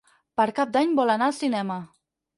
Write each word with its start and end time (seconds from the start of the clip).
Per 0.39 0.47
Cap 0.59 0.71
d'Any 0.77 0.95
vol 1.01 1.13
anar 1.17 1.27
al 1.33 1.37
cinema. 1.43 1.77